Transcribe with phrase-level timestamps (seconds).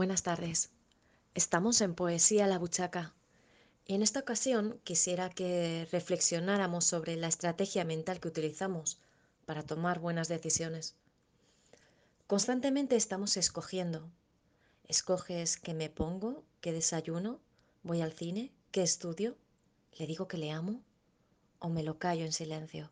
[0.00, 0.70] Buenas tardes.
[1.34, 3.12] Estamos en Poesía La Buchaca
[3.84, 8.98] y en esta ocasión quisiera que reflexionáramos sobre la estrategia mental que utilizamos
[9.44, 10.96] para tomar buenas decisiones.
[12.26, 14.10] Constantemente estamos escogiendo.
[14.88, 16.44] ¿Escoges qué me pongo?
[16.62, 17.38] ¿Qué desayuno?
[17.82, 18.54] ¿Voy al cine?
[18.70, 19.36] ¿Qué estudio?
[19.98, 20.80] ¿Le digo que le amo?
[21.58, 22.90] ¿O me lo callo en silencio?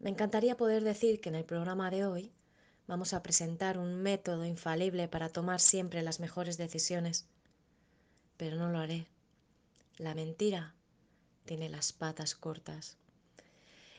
[0.00, 2.35] Me encantaría poder decir que en el programa de hoy
[2.88, 7.26] Vamos a presentar un método infalible para tomar siempre las mejores decisiones.
[8.36, 9.08] Pero no lo haré.
[9.96, 10.72] La mentira
[11.46, 12.96] tiene las patas cortas.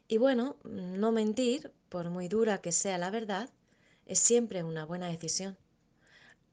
[0.07, 3.49] Y bueno, no mentir, por muy dura que sea la verdad,
[4.05, 5.57] es siempre una buena decisión.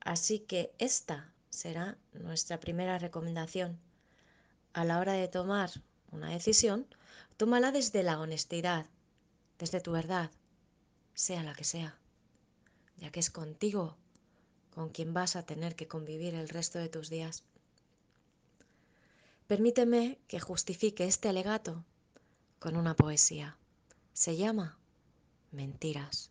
[0.00, 3.78] Así que esta será nuestra primera recomendación.
[4.72, 5.70] A la hora de tomar
[6.10, 6.88] una decisión,
[7.36, 8.86] tómala desde la honestidad,
[9.60, 10.32] desde tu verdad,
[11.14, 11.96] sea la que sea
[12.98, 13.96] ya que es contigo
[14.74, 17.44] con quien vas a tener que convivir el resto de tus días.
[19.46, 21.84] Permíteme que justifique este alegato
[22.58, 23.56] con una poesía.
[24.12, 24.78] Se llama
[25.52, 26.30] Mentiras.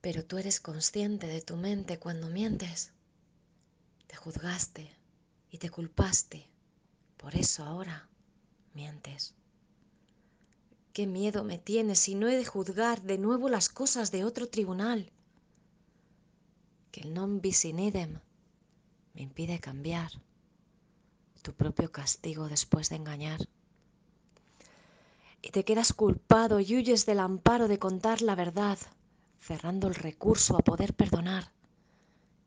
[0.00, 2.92] Pero tú eres consciente de tu mente cuando mientes.
[4.06, 4.90] Te juzgaste
[5.50, 6.48] y te culpaste.
[7.16, 8.08] Por eso ahora
[8.72, 9.34] mientes.
[10.96, 14.48] Qué miedo me tiene si no he de juzgar de nuevo las cosas de otro
[14.48, 15.12] tribunal.
[16.90, 18.16] Que el non bis in idem
[19.12, 20.08] me impide cambiar
[21.42, 23.40] tu propio castigo después de engañar.
[25.42, 28.78] Y te quedas culpado y huyes del amparo de contar la verdad,
[29.38, 31.52] cerrando el recurso a poder perdonar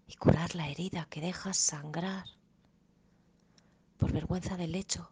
[0.07, 2.25] y curar la herida que dejas sangrar
[3.99, 5.11] por vergüenza del hecho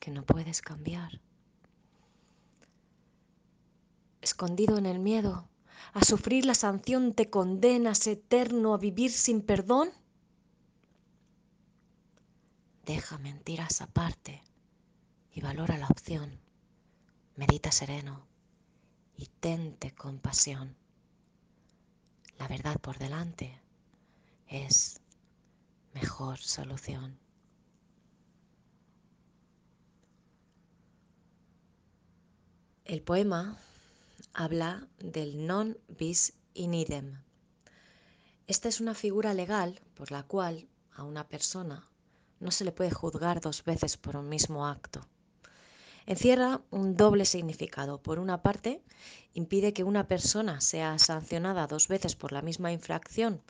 [0.00, 1.20] que no puedes cambiar
[4.22, 5.48] escondido en el miedo,
[5.92, 9.90] a sufrir la sanción te condenas eterno a vivir sin perdón?
[12.86, 14.42] Deja mentiras aparte
[15.32, 16.40] y valora la opción.
[17.36, 18.26] Medita sereno
[19.16, 20.76] y tente compasión.
[22.38, 23.60] La verdad por delante
[24.48, 25.00] es
[25.94, 27.18] mejor solución.
[32.84, 33.58] El poema
[34.34, 37.22] habla del non bis in idem.
[38.46, 41.88] Esta es una figura legal por la cual a una persona
[42.40, 45.06] no se le puede juzgar dos veces por un mismo acto.
[46.06, 48.02] Encierra un doble significado.
[48.02, 48.82] Por una parte,
[49.34, 53.42] impide que una persona sea sancionada dos veces por la misma infracción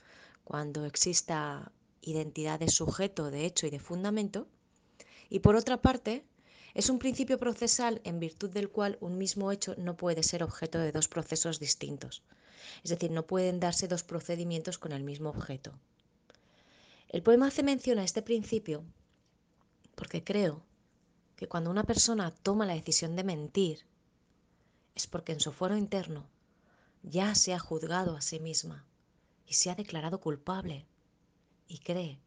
[0.45, 1.73] cuando exista
[2.03, 4.49] identidad de sujeto, de hecho y de fundamento.
[5.31, 6.27] Y por otra parte,
[6.75, 10.79] es un principio procesal en virtud del cual un mismo hecho no puede ser objeto
[10.79, 12.23] de dos procesos distintos.
[12.83, 15.73] Es decir, no pueden darse dos procedimientos con el mismo objeto.
[17.09, 18.85] El poema hace mención a este principio
[19.95, 20.63] porque creo
[21.37, 23.85] que cuando una persona toma la decisión de mentir
[24.95, 26.27] es porque en su foro interno
[27.03, 28.87] ya se ha juzgado a sí misma
[29.47, 30.87] y se ha declarado culpable
[31.69, 32.19] y cree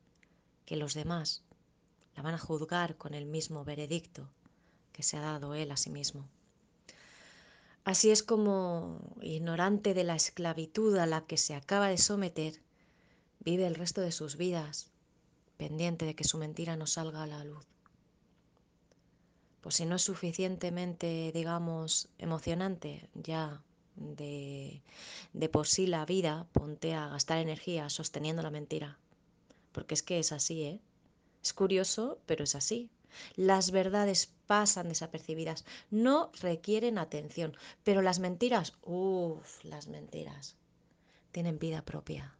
[0.66, 1.45] que los demás
[2.16, 4.30] la van a juzgar con el mismo veredicto
[4.92, 6.28] que se ha dado él a sí mismo.
[7.84, 12.60] Así es como, ignorante de la esclavitud a la que se acaba de someter,
[13.42, 14.90] vive el resto de sus vidas,
[15.58, 17.66] pendiente de que su mentira no salga a la luz.
[19.62, 23.62] Pues si no es suficientemente, digamos, emocionante ya
[23.96, 24.82] de,
[25.34, 28.98] de por sí la vida, ponte a gastar energía sosteniendo la mentira.
[29.72, 30.80] Porque es que es así, ¿eh?
[31.46, 32.90] Es curioso, pero es así.
[33.36, 40.56] Las verdades pasan desapercibidas, no requieren atención, pero las mentiras, uff, las mentiras,
[41.32, 42.36] tienen vida propia.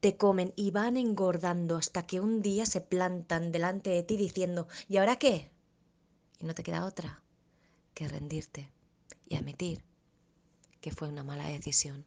[0.00, 4.66] Te comen y van engordando hasta que un día se plantan delante de ti diciendo,
[4.88, 5.50] ¿y ahora qué?
[6.40, 7.22] Y no te queda otra
[7.92, 8.72] que rendirte
[9.28, 9.84] y admitir
[10.80, 12.06] que fue una mala decisión.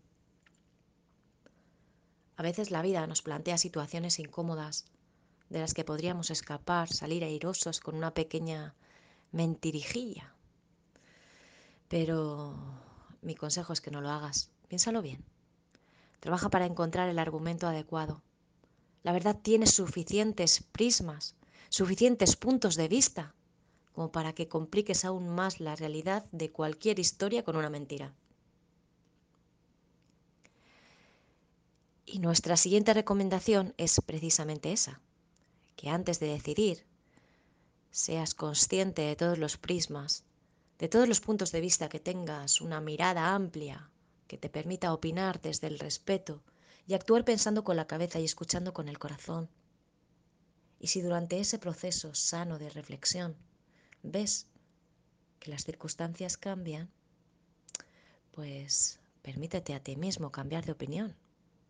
[2.36, 4.86] A veces la vida nos plantea situaciones incómodas
[5.56, 8.76] de las que podríamos escapar, salir airosos con una pequeña
[9.32, 10.36] mentirijilla.
[11.88, 12.58] Pero
[13.22, 14.52] mi consejo es que no lo hagas.
[14.68, 15.24] Piénsalo bien.
[16.20, 18.22] Trabaja para encontrar el argumento adecuado.
[19.02, 21.36] La verdad tiene suficientes prismas,
[21.70, 23.34] suficientes puntos de vista,
[23.94, 28.14] como para que compliques aún más la realidad de cualquier historia con una mentira.
[32.06, 35.00] Y nuestra siguiente recomendación es precisamente esa
[35.76, 36.86] que antes de decidir
[37.92, 40.24] seas consciente de todos los prismas,
[40.80, 43.90] de todos los puntos de vista que tengas una mirada amplia
[44.28, 46.42] que te permita opinar desde el respeto
[46.88, 49.50] y actuar pensando con la cabeza y escuchando con el corazón.
[50.80, 53.36] Y si durante ese proceso sano de reflexión
[54.04, 54.48] ves
[55.40, 56.90] que las circunstancias cambian,
[58.32, 61.16] pues permítete a ti mismo cambiar de opinión,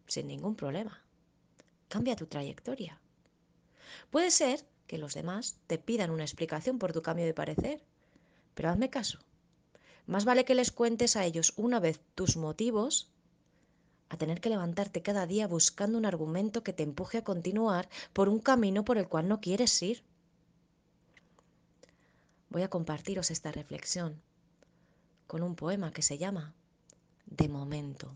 [0.07, 1.01] sin ningún problema.
[1.87, 2.99] Cambia tu trayectoria.
[4.09, 7.81] Puede ser que los demás te pidan una explicación por tu cambio de parecer,
[8.53, 9.19] pero hazme caso.
[10.07, 13.09] Más vale que les cuentes a ellos una vez tus motivos
[14.09, 18.29] a tener que levantarte cada día buscando un argumento que te empuje a continuar por
[18.29, 20.03] un camino por el cual no quieres ir.
[22.49, 24.21] Voy a compartiros esta reflexión
[25.27, 26.53] con un poema que se llama
[27.25, 28.15] De momento.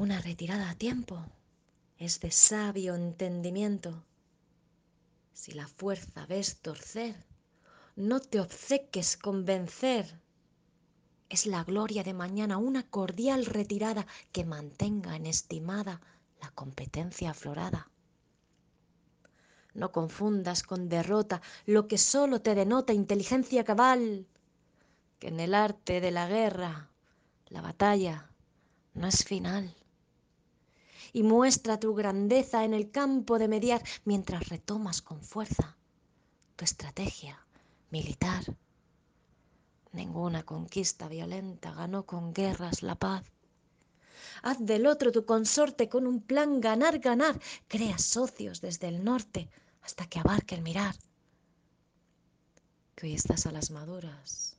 [0.00, 1.26] Una retirada a tiempo
[1.98, 4.02] es de sabio entendimiento.
[5.34, 7.14] Si la fuerza ves torcer,
[7.96, 10.18] no te obceques con vencer.
[11.28, 16.00] Es la gloria de mañana una cordial retirada que mantenga en estimada
[16.40, 17.90] la competencia aflorada.
[19.74, 24.26] No confundas con derrota lo que solo te denota inteligencia cabal,
[25.18, 26.88] que en el arte de la guerra
[27.48, 28.30] la batalla
[28.94, 29.76] no es final
[31.12, 35.76] y muestra tu grandeza en el campo de mediar mientras retomas con fuerza
[36.56, 37.44] tu estrategia
[37.90, 38.44] militar.
[39.92, 43.24] Ninguna conquista violenta ganó con guerras la paz.
[44.42, 47.40] Haz del otro tu consorte con un plan ganar, ganar.
[47.66, 49.48] Crea socios desde el norte
[49.82, 50.94] hasta que abarque el mirar.
[52.94, 54.56] Que hoy estás a las maduras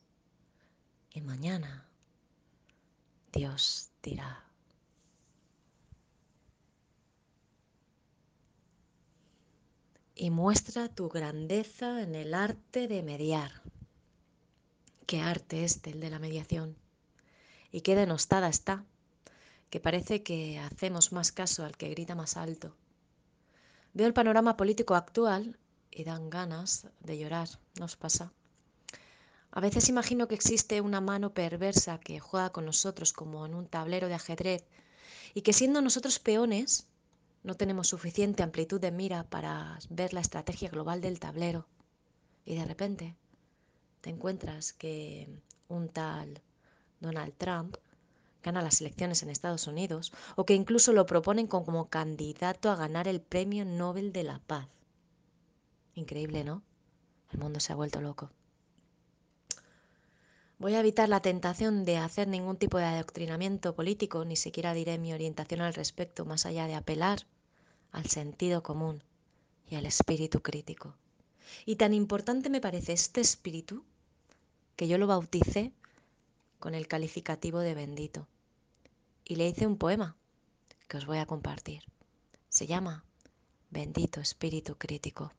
[1.14, 1.88] y mañana
[3.32, 4.51] Dios dirá.
[10.16, 13.62] Y muestra tu grandeza en el arte de mediar.
[15.06, 16.76] ¿Qué arte este, el de la mediación?
[17.72, 18.86] Y qué denostada está,
[19.70, 22.76] que parece que hacemos más caso al que grita más alto.
[23.94, 25.58] Veo el panorama político actual
[25.90, 27.50] y dan ganas de llorar,
[27.80, 28.32] ¿nos pasa?
[29.52, 33.68] A veces imagino que existe una mano perversa que juega con nosotros como en un
[33.68, 34.64] tablero de ajedrez
[35.34, 36.88] y que siendo nosotros peones,
[37.44, 41.68] no tenemos suficiente amplitud de mira para ver la estrategia global del tablero.
[42.46, 43.16] Y de repente
[44.02, 45.30] te encuentras que
[45.68, 46.42] un tal
[47.00, 47.78] Donald Trump
[48.44, 53.08] gana las elecciones en Estados Unidos o que incluso lo proponen como candidato a ganar
[53.08, 54.68] el Premio Nobel de la Paz.
[55.94, 56.64] Increíble, ¿no?
[57.32, 58.32] El mundo se ha vuelto loco.
[60.62, 65.00] Voy a evitar la tentación de hacer ningún tipo de adoctrinamiento político, ni siquiera diré
[65.00, 67.26] mi orientación al respecto, más allá de apelar
[67.92, 69.04] al sentido común
[69.68, 70.94] y al espíritu crítico.
[71.66, 73.84] Y tan importante me parece este espíritu
[74.76, 75.72] que yo lo bauticé
[76.60, 78.28] con el calificativo de bendito.
[79.26, 80.16] Y le hice un poema
[80.88, 81.82] que os voy a compartir.
[82.50, 83.04] Se llama
[83.72, 85.34] Bendito Espíritu Crítico.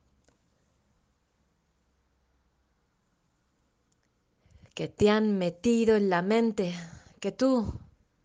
[4.73, 6.73] Que te han metido en la mente
[7.19, 7.79] que tú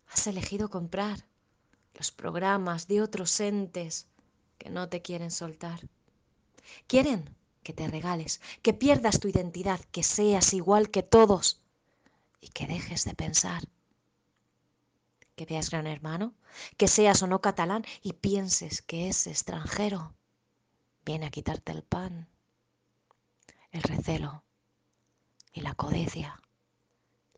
[0.07, 1.25] has elegido comprar
[1.93, 4.07] los programas de otros entes
[4.57, 5.79] que no te quieren soltar.
[6.87, 11.61] Quieren que te regales, que pierdas tu identidad, que seas igual que todos
[12.41, 13.63] y que dejes de pensar.
[15.35, 16.33] Que veas gran hermano,
[16.77, 20.13] que seas o no catalán y pienses que es extranjero.
[21.05, 22.27] Viene a quitarte el pan,
[23.71, 24.43] el recelo
[25.51, 26.41] y la codicia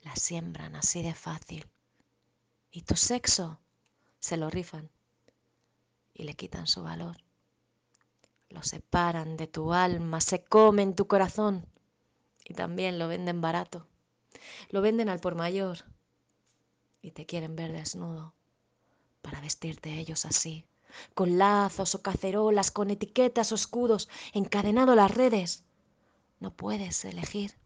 [0.01, 1.67] la siembran así de fácil.
[2.71, 3.59] Y tu sexo
[4.19, 4.89] se lo rifan
[6.13, 7.17] y le quitan su valor.
[8.49, 11.65] Lo separan de tu alma, se comen tu corazón
[12.43, 13.87] y también lo venden barato.
[14.69, 15.85] Lo venden al por mayor
[17.01, 18.33] y te quieren ver desnudo
[19.21, 20.65] para vestirte ellos así,
[21.13, 25.63] con lazos o cacerolas, con etiquetas o escudos, encadenado a las redes.
[26.39, 27.60] No puedes elegir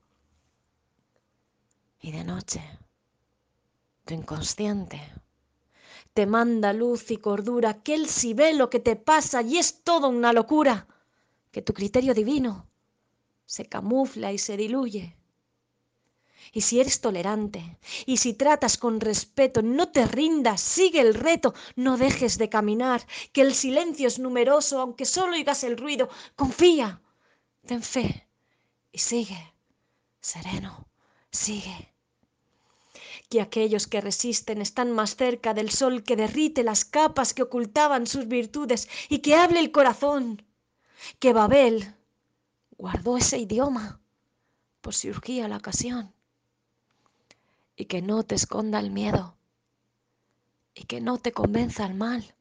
[2.06, 2.62] y de noche
[4.06, 5.02] tu inconsciente
[6.14, 9.82] te manda luz y cordura, que él si ve lo que te pasa y es
[9.84, 10.88] todo una locura,
[11.52, 12.68] que tu criterio divino
[13.48, 15.18] se camufla y se diluye.
[16.54, 21.56] Y si eres tolerante, y si tratas con respeto, no te rindas, sigue el reto,
[21.76, 27.02] no dejes de caminar, que el silencio es numeroso, aunque solo oigas el ruido, confía,
[27.66, 28.28] ten fe
[28.92, 29.54] y sigue,
[30.22, 30.88] sereno,
[31.32, 31.95] sigue
[33.36, 38.08] que aquellos que resisten están más cerca del sol que derrite las capas que ocultaban
[38.08, 40.42] sus virtudes y que hable el corazón,
[41.20, 41.94] que Babel
[42.78, 44.00] guardó ese idioma
[44.80, 46.14] por si urgía la ocasión.
[47.76, 49.36] Y que no te esconda el miedo
[50.74, 52.36] y que no te convenza el mal.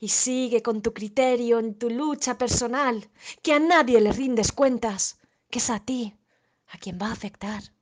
[0.00, 3.08] Y sigue con tu criterio en tu lucha personal,
[3.40, 6.16] que a nadie le rindes cuentas, que es a ti
[6.72, 7.75] a quien va a afectar.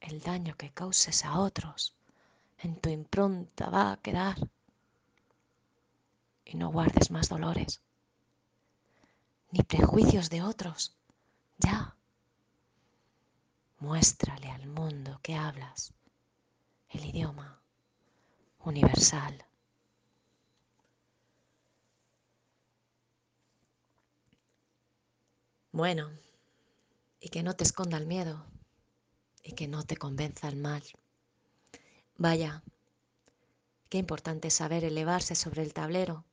[0.00, 1.94] El daño que causes a otros
[2.58, 4.36] en tu impronta va a quedar.
[6.44, 7.80] Y no guardes más dolores,
[9.50, 10.96] ni prejuicios de otros,
[11.58, 11.94] ya.
[13.78, 15.92] Muéstrale al mundo que hablas
[16.88, 17.60] el idioma
[18.64, 19.44] universal.
[25.72, 26.10] Bueno,
[27.20, 28.44] y que no te esconda el miedo
[29.42, 30.82] y que no te convenza el mal.
[32.16, 32.62] Vaya,
[33.88, 36.24] qué importante es saber elevarse sobre el tablero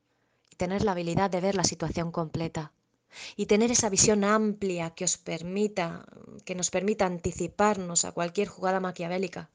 [0.51, 2.73] y tener la habilidad de ver la situación completa
[3.35, 6.05] y tener esa visión amplia que os permita,
[6.45, 9.49] que nos permita anticiparnos a cualquier jugada maquiavélica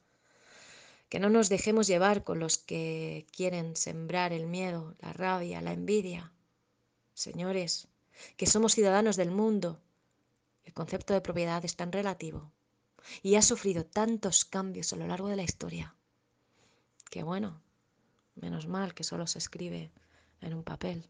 [1.12, 5.74] que no nos dejemos llevar con los que quieren sembrar el miedo, la rabia, la
[5.74, 6.32] envidia.
[7.12, 7.86] Señores,
[8.38, 9.78] que somos ciudadanos del mundo.
[10.64, 12.50] El concepto de propiedad es tan relativo
[13.22, 15.94] y ha sufrido tantos cambios a lo largo de la historia.
[17.10, 17.60] Que bueno,
[18.34, 19.92] menos mal que solo se escribe
[20.40, 21.08] en un papel.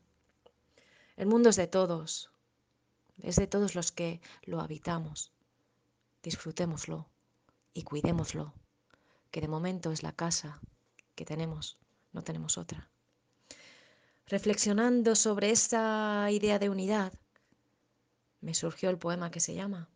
[1.16, 2.30] El mundo es de todos,
[3.22, 5.32] es de todos los que lo habitamos.
[6.22, 7.08] Disfrutémoslo
[7.74, 8.54] y cuidémoslo
[9.30, 10.60] que de momento es la casa
[11.14, 11.78] que tenemos,
[12.12, 12.90] no tenemos otra.
[14.26, 17.12] Reflexionando sobre esta idea de unidad,
[18.40, 19.88] me surgió el poema que se llama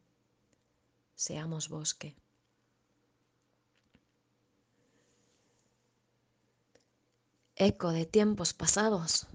[1.16, 2.14] Seamos bosque.
[7.56, 9.26] Eco de tiempos pasados,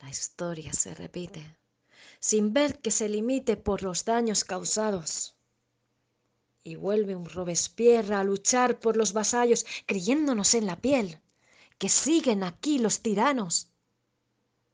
[0.00, 1.56] la historia se repite,
[2.18, 5.36] sin ver que se limite por los daños causados
[6.64, 11.20] y vuelve un Robespierre a luchar por los vasallos, creyéndonos en la piel,
[11.78, 13.68] que siguen aquí los tiranos.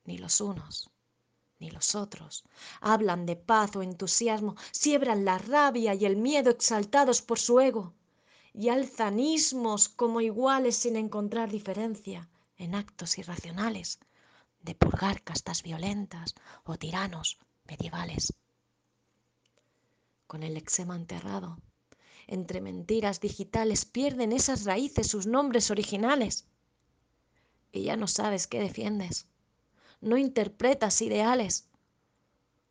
[0.06, 0.91] Ni los unos,
[1.62, 2.42] ni los otros
[2.80, 7.94] hablan de paz o entusiasmo, siebran la rabia y el miedo exaltados por su ego,
[8.52, 14.00] y alzan ismos como iguales sin encontrar diferencia en actos irracionales
[14.60, 18.34] de purgar castas violentas o tiranos medievales.
[20.26, 21.58] Con el eczema enterrado,
[22.26, 26.46] entre mentiras digitales pierden esas raíces sus nombres originales.
[27.70, 29.26] Y ya no sabes qué defiendes,
[30.02, 31.68] no interpretas ideales,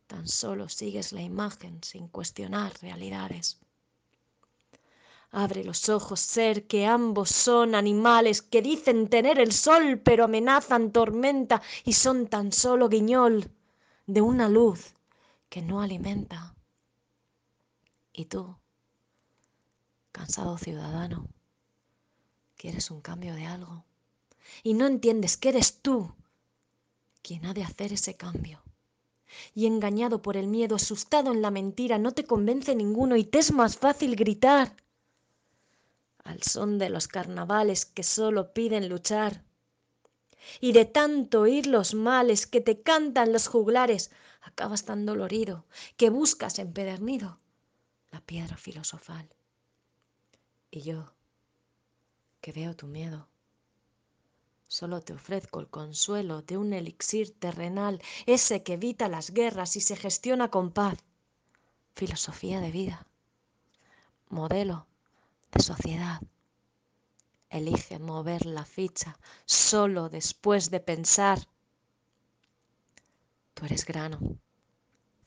[0.06, 3.58] tan solo sigues la imagen sin cuestionar realidades.
[5.30, 10.92] Abre los ojos, ser, que ambos son animales que dicen tener el sol, pero amenazan
[10.92, 13.50] tormenta y son tan solo guiñol
[14.06, 14.94] de una luz
[15.48, 16.54] que no alimenta.
[18.12, 18.56] ¿Y tú?
[20.12, 21.26] cansado ciudadano,
[22.56, 23.84] quieres un cambio de algo
[24.62, 26.14] y no entiendes que eres tú
[27.22, 28.62] quien ha de hacer ese cambio.
[29.54, 33.38] Y engañado por el miedo, asustado en la mentira, no te convence ninguno y te
[33.38, 34.76] es más fácil gritar
[36.24, 39.44] al son de los carnavales que solo piden luchar.
[40.60, 44.10] Y de tanto oír los males que te cantan los juglares,
[44.40, 45.64] acabas tan dolorido
[45.96, 47.38] que buscas empedernido
[48.10, 49.28] la piedra filosofal.
[50.70, 51.12] Y yo,
[52.40, 53.28] que veo tu miedo,
[54.72, 59.82] solo te ofrezco el consuelo de un elixir terrenal, ese que evita las guerras y
[59.82, 60.96] se gestiona con paz.
[61.94, 63.06] Filosofía de vida,
[64.30, 64.86] modelo
[65.52, 66.22] de sociedad.
[67.50, 71.38] Elige mover la ficha solo después de pensar.
[73.52, 74.38] Tú eres grano,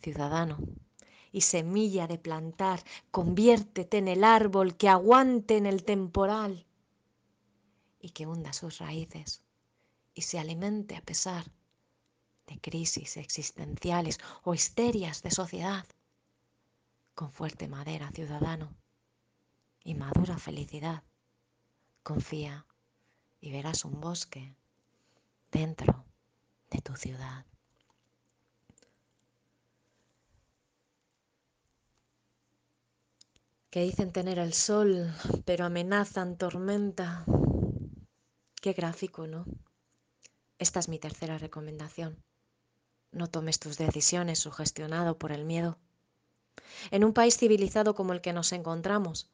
[0.01, 0.57] ciudadano,
[1.31, 6.65] y semilla de plantar, conviértete en el árbol que aguante en el temporal
[8.05, 9.41] y que hunda sus raíces
[10.13, 11.43] y se alimente a pesar
[12.45, 15.87] de crisis existenciales o histerias de sociedad,
[17.15, 18.75] con fuerte madera ciudadano
[19.83, 21.01] y madura felicidad.
[22.03, 22.67] Confía
[23.41, 24.55] y verás un bosque
[25.51, 26.05] dentro
[26.69, 27.43] de tu ciudad.
[33.71, 37.25] que dicen tener el sol, pero amenazan tormenta.
[38.65, 39.45] Qué gráfico, ¿no?
[40.57, 42.17] Esta es mi tercera recomendación.
[43.11, 45.77] No tomes tus decisiones sugestionado por el miedo.
[46.89, 49.29] En un país civilizado como el que nos encontramos,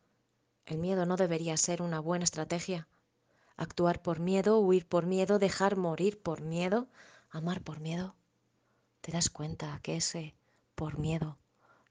[0.65, 2.89] el miedo no debería ser una buena estrategia.
[3.55, 6.89] Actuar por miedo, huir por miedo, dejar morir por miedo,
[7.29, 8.15] amar por miedo.
[9.00, 10.35] ¿Te das cuenta que ese
[10.75, 11.38] por miedo,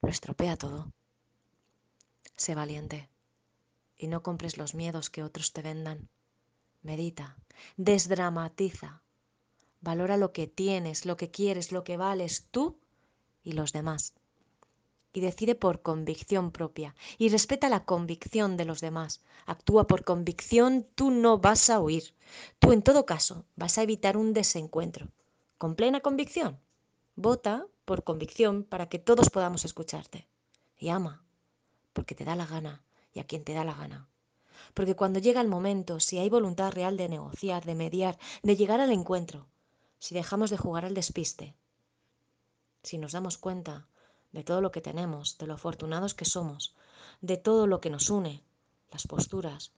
[0.03, 0.93] lo estropea todo.
[2.35, 3.09] Sé valiente
[3.97, 6.07] y no compres los miedos que otros te vendan.
[6.83, 7.37] Medita,
[7.77, 9.01] desdramatiza,
[9.81, 12.79] valora lo que tienes, lo que quieres, lo que vales tú
[13.43, 14.13] y los demás.
[15.13, 19.21] Y decide por convicción propia y respeta la convicción de los demás.
[19.45, 22.15] Actúa por convicción, tú no vas a huir.
[22.59, 25.09] Tú en todo caso vas a evitar un desencuentro.
[25.57, 26.59] Con plena convicción.
[27.15, 30.27] Vota por convicción para que todos podamos escucharte.
[30.77, 31.23] Y ama,
[31.93, 32.81] porque te da la gana
[33.13, 34.07] y a quien te da la gana.
[34.73, 38.79] Porque cuando llega el momento, si hay voluntad real de negociar, de mediar, de llegar
[38.79, 39.47] al encuentro,
[39.99, 41.55] si dejamos de jugar al despiste,
[42.83, 43.87] si nos damos cuenta
[44.31, 46.75] de todo lo que tenemos, de lo afortunados que somos,
[47.21, 48.43] de todo lo que nos une,
[48.91, 49.73] las posturas,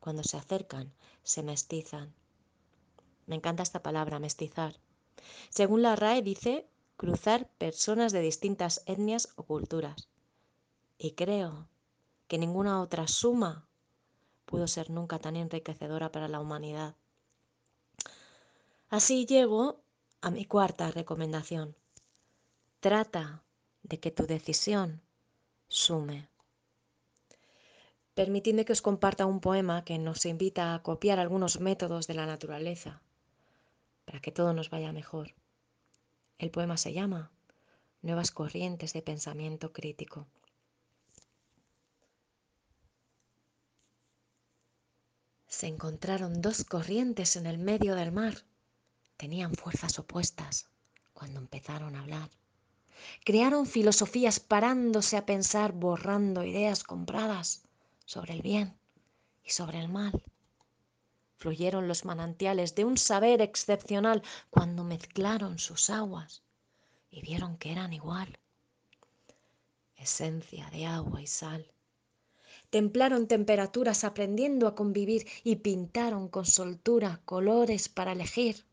[0.00, 0.92] cuando se acercan,
[1.22, 2.14] se mestizan.
[3.26, 4.80] Me encanta esta palabra, mestizar.
[5.50, 10.08] Según la RAE dice cruzar personas de distintas etnias o culturas.
[10.98, 11.68] Y creo
[12.26, 13.67] que ninguna otra suma
[14.48, 16.96] pudo ser nunca tan enriquecedora para la humanidad.
[18.88, 19.82] Así llego
[20.22, 21.76] a mi cuarta recomendación.
[22.80, 23.42] Trata
[23.82, 25.02] de que tu decisión
[25.68, 26.28] sume.
[28.14, 32.26] Permitidme que os comparta un poema que nos invita a copiar algunos métodos de la
[32.26, 33.02] naturaleza
[34.06, 35.34] para que todo nos vaya mejor.
[36.38, 37.30] El poema se llama
[38.00, 40.26] Nuevas corrientes de pensamiento crítico.
[45.58, 48.44] Se encontraron dos corrientes en el medio del mar.
[49.16, 50.68] Tenían fuerzas opuestas
[51.12, 52.30] cuando empezaron a hablar.
[53.24, 57.64] Crearon filosofías parándose a pensar, borrando ideas compradas
[58.04, 58.78] sobre el bien
[59.42, 60.22] y sobre el mal.
[61.38, 66.44] Fluyeron los manantiales de un saber excepcional cuando mezclaron sus aguas
[67.10, 68.38] y vieron que eran igual.
[69.96, 71.68] Esencia de agua y sal
[72.70, 78.66] templaron temperaturas aprendiendo a convivir y pintaron con soltura colores para elegir.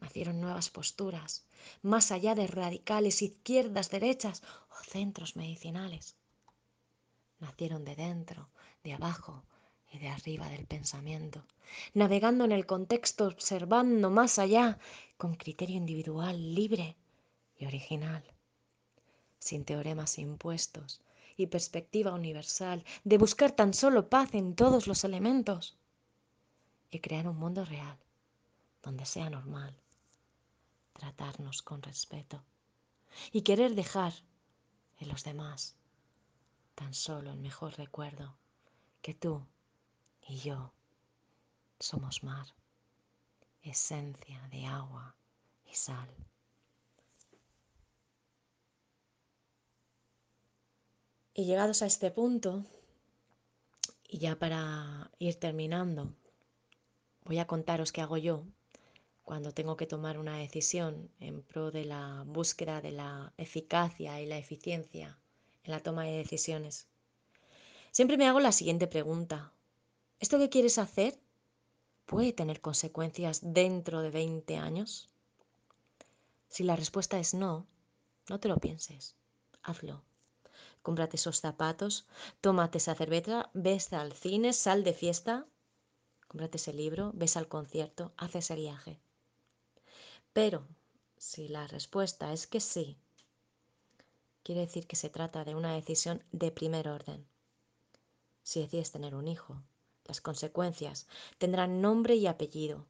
[0.00, 1.44] Nacieron nuevas posturas,
[1.82, 6.16] más allá de radicales izquierdas, derechas o centros medicinales.
[7.38, 8.48] Nacieron de dentro,
[8.82, 9.44] de abajo
[9.92, 11.44] y de arriba del pensamiento,
[11.92, 14.78] navegando en el contexto, observando más allá,
[15.18, 16.96] con criterio individual, libre
[17.56, 18.24] y original,
[19.38, 21.02] sin teoremas impuestos,
[21.42, 25.76] y perspectiva universal, de buscar tan solo paz en todos los elementos
[26.90, 27.98] y crear un mundo real
[28.82, 29.74] donde sea normal
[30.92, 32.42] tratarnos con respeto
[33.32, 34.12] y querer dejar
[34.98, 35.74] en los demás
[36.74, 38.36] tan solo el mejor recuerdo
[39.02, 39.46] que tú
[40.28, 40.72] y yo
[41.78, 42.46] somos mar,
[43.62, 45.14] esencia de agua
[45.64, 46.08] y sal.
[51.32, 52.64] Y llegados a este punto,
[54.08, 56.12] y ya para ir terminando,
[57.24, 58.44] voy a contaros qué hago yo
[59.22, 64.26] cuando tengo que tomar una decisión en pro de la búsqueda de la eficacia y
[64.26, 65.20] la eficiencia
[65.62, 66.88] en la toma de decisiones.
[67.92, 69.52] Siempre me hago la siguiente pregunta.
[70.18, 71.16] ¿Esto que quieres hacer
[72.06, 75.08] puede tener consecuencias dentro de 20 años?
[76.48, 77.68] Si la respuesta es no,
[78.28, 79.14] no te lo pienses,
[79.62, 80.09] hazlo
[80.82, 82.06] cómprate esos zapatos,
[82.40, 85.46] tómate esa cerveza, ves al cine, sal de fiesta,
[86.28, 89.00] cómprate ese libro, ves al concierto, haz ese viaje.
[90.32, 90.66] Pero
[91.16, 92.96] si la respuesta es que sí,
[94.42, 97.26] quiere decir que se trata de una decisión de primer orden.
[98.42, 99.62] Si decides tener un hijo,
[100.04, 101.06] las consecuencias
[101.38, 102.86] tendrán nombre y apellido.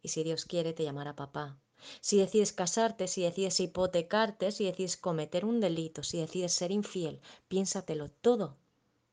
[0.00, 1.58] Y si Dios quiere, te llamará papá.
[2.00, 7.20] Si decides casarte, si decides hipotecarte, si decides cometer un delito, si decides ser infiel,
[7.48, 8.56] piénsatelo todo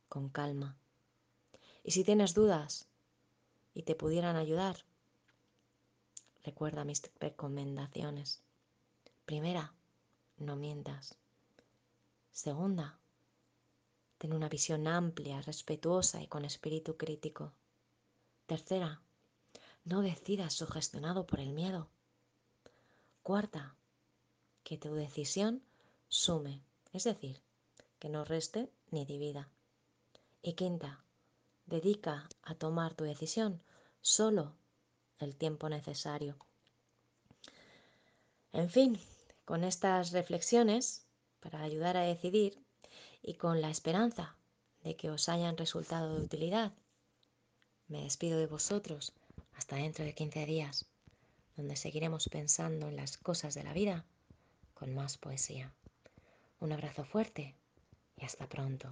[0.10, 0.78] con calma.
[1.84, 2.88] Y si tienes dudas
[3.74, 4.86] y te pudieran ayudar,
[6.44, 8.42] recuerda mis recomendaciones.
[9.26, 9.74] Primera,
[10.38, 11.16] no mientas.
[12.32, 13.00] Segunda,
[14.18, 17.54] ten una visión amplia, respetuosa y con espíritu crítico.
[18.46, 19.02] Tercera,
[19.86, 21.90] no decidas sugestionado por el miedo.
[23.24, 23.78] Cuarta,
[24.66, 25.64] que tu decisión
[26.10, 27.42] sume, es decir,
[27.98, 29.50] que no reste ni divida.
[30.42, 31.06] Y quinta,
[31.66, 33.64] dedica a tomar tu decisión
[34.02, 34.58] solo
[35.20, 36.36] el tiempo necesario.
[38.52, 39.00] En fin,
[39.46, 41.06] con estas reflexiones
[41.40, 42.62] para ayudar a decidir
[43.22, 44.36] y con la esperanza
[44.82, 46.74] de que os hayan resultado de utilidad,
[47.88, 49.14] me despido de vosotros
[49.54, 50.93] hasta dentro de 15 días
[51.56, 54.06] donde seguiremos pensando en las cosas de la vida
[54.74, 55.72] con más poesía.
[56.60, 57.56] Un abrazo fuerte
[58.18, 58.90] y hasta pronto.